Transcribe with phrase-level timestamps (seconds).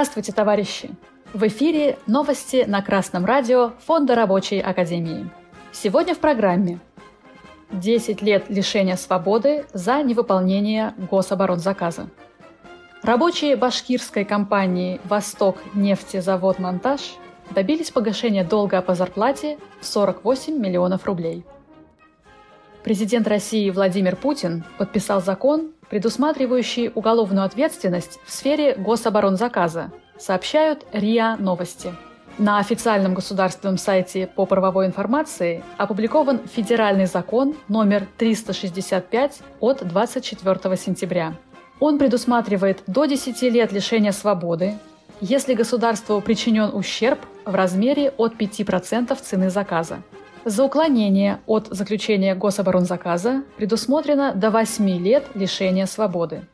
[0.00, 0.90] Здравствуйте, товарищи!
[1.34, 5.28] В эфире новости на Красном радио Фонда Рабочей Академии.
[5.72, 6.78] Сегодня в программе
[7.70, 12.08] 10 лет лишения свободы за невыполнение гособоронзаказа.
[13.02, 17.18] Рабочие башкирской компании «Восток нефтезавод Монтаж»
[17.50, 21.44] добились погашения долга по зарплате в 48 миллионов рублей.
[22.82, 31.92] Президент России Владимир Путин подписал закон, предусматривающий уголовную ответственность в сфере гособоронзаказа, сообщают РИА Новости.
[32.38, 41.34] На официальном государственном сайте по правовой информации опубликован федеральный закон номер 365 от 24 сентября.
[41.80, 44.74] Он предусматривает до 10 лет лишения свободы,
[45.20, 49.98] если государству причинен ущерб в размере от 5% цены заказа.
[50.46, 56.46] За уклонение от заключения гособоронзаказа предусмотрено до 8 лет лишения свободы.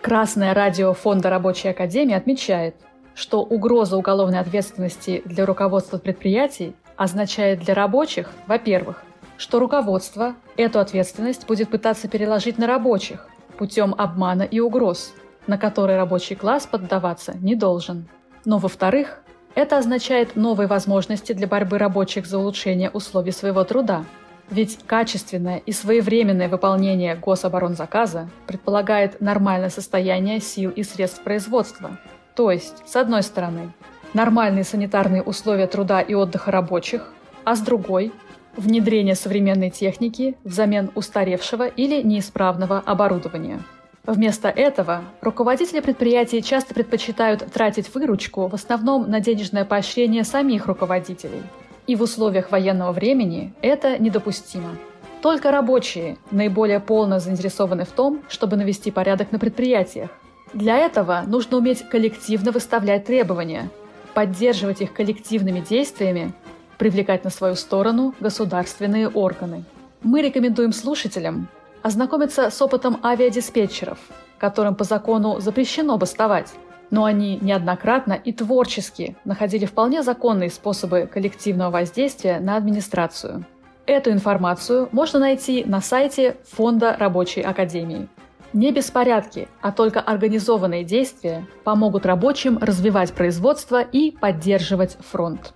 [0.00, 2.74] Красное радио Фонда Рабочей Академии отмечает,
[3.14, 9.04] что угроза уголовной ответственности для руководства предприятий означает для рабочих, во-первых,
[9.36, 15.12] что руководство эту ответственность будет пытаться переложить на рабочих путем обмана и угроз,
[15.46, 18.08] на которые рабочий класс поддаваться не должен.
[18.46, 19.22] Но, во-вторых,
[19.56, 24.04] это означает новые возможности для борьбы рабочих за улучшение условий своего труда–
[24.50, 31.98] ведь качественное и своевременное выполнение гособоронзаказа предполагает нормальное состояние сил и средств производства.
[32.34, 33.72] То есть, с одной стороны,
[34.14, 37.12] нормальные санитарные условия труда и отдыха рабочих,
[37.44, 38.12] а с другой–
[38.56, 43.60] внедрение современной техники взамен устаревшего или неисправного оборудования.
[44.06, 51.42] Вместо этого руководители предприятий часто предпочитают тратить выручку в основном на денежное поощрение самих руководителей–
[51.86, 54.76] и в условиях военного времени это недопустимо.
[55.22, 60.10] Только рабочие наиболее полно заинтересованы в том, чтобы навести порядок на предприятиях.
[60.52, 63.70] Для этого нужно уметь коллективно выставлять требования,
[64.14, 66.32] поддерживать их коллективными действиями,
[66.78, 69.64] привлекать на свою сторону государственные органы.
[70.02, 71.48] Мы рекомендуем слушателям
[71.86, 73.98] ознакомиться с опытом авиадиспетчеров,
[74.38, 76.52] которым по закону запрещено бастовать,
[76.90, 83.44] но они неоднократно и творчески находили вполне законные способы коллективного воздействия на администрацию.
[83.86, 88.08] Эту информацию можно найти на сайте Фонда Рабочей Академии.
[88.52, 95.54] Не беспорядки, а только организованные действия помогут рабочим развивать производство и поддерживать фронт.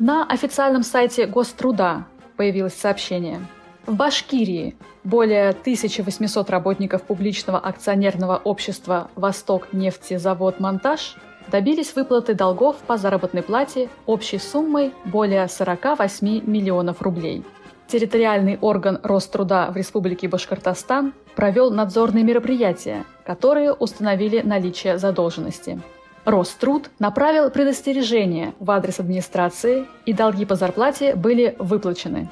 [0.00, 3.38] На официальном сайте Гоструда появилось сообщение–
[3.86, 11.16] в Башкирии более 1800 работников публичного акционерного общества «Восток нефтезавод Монтаж»
[11.50, 17.44] добились выплаты долгов по заработной плате общей суммой более 48 миллионов рублей.
[17.88, 25.80] Территориальный орган Роструда в Республике Башкортостан провел надзорные мероприятия, которые установили наличие задолженности.
[26.24, 32.30] Роструд направил предостережение в адрес администрации, и долги по зарплате были выплачены.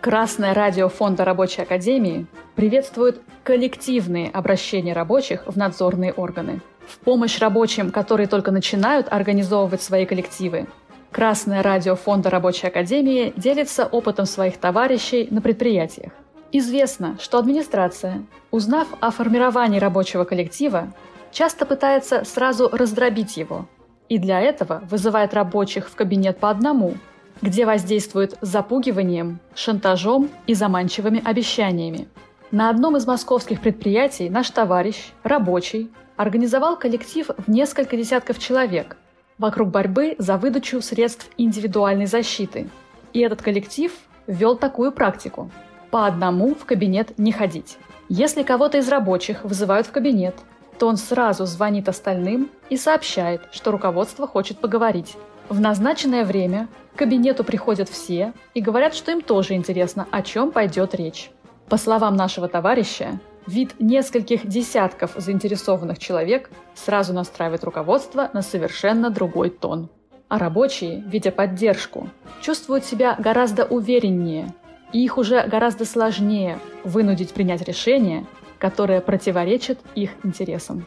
[0.00, 6.60] Красное радио Фонда Рабочей Академии приветствует коллективные обращения рабочих в надзорные органы.
[6.86, 10.68] В помощь рабочим, которые только начинают организовывать свои коллективы,
[11.10, 16.12] Красное радио Фонда Рабочей Академии делится опытом своих товарищей на предприятиях.
[16.52, 20.92] Известно, что администрация, узнав о формировании рабочего коллектива,
[21.32, 23.66] часто пытается сразу раздробить его,
[24.08, 26.94] и для этого вызывает рабочих в кабинет по одному–
[27.42, 32.08] где воздействует запугиванием, шантажом и заманчивыми обещаниями.
[32.50, 38.96] На одном из московских предприятий наш товарищ, рабочий, организовал коллектив в несколько десятков человек
[39.38, 42.68] вокруг борьбы за выдачу средств индивидуальной защиты.
[43.12, 43.92] И этот коллектив
[44.26, 45.50] ввел такую практику–
[45.90, 47.78] по одному в кабинет не ходить.
[48.08, 50.34] Если кого-то из рабочих вызывают в кабинет,
[50.78, 55.16] то он сразу звонит остальным и сообщает, что руководство хочет поговорить.
[55.48, 60.52] В назначенное время к кабинету приходят все и говорят, что им тоже интересно, о чем
[60.52, 61.30] пойдет речь.
[61.70, 69.48] По словам нашего товарища, вид нескольких десятков заинтересованных человек сразу настраивает руководство на совершенно другой
[69.48, 69.88] тон.
[70.28, 72.10] А рабочие, видя поддержку,
[72.42, 74.54] чувствуют себя гораздо увереннее,
[74.92, 78.26] и их уже гораздо сложнее вынудить принять решение,
[78.58, 80.84] которое противоречит их интересам.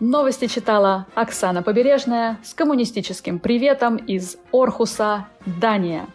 [0.00, 6.06] Новости читала Оксана Побережная с коммунистическим приветом из Орхуса, Дания.